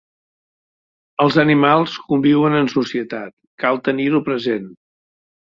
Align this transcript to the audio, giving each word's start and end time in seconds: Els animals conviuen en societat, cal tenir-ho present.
Els 1.25 1.37
animals 1.43 1.97
conviuen 2.13 2.57
en 2.61 2.71
societat, 2.77 3.37
cal 3.67 3.79
tenir-ho 3.91 4.25
present. 4.33 4.67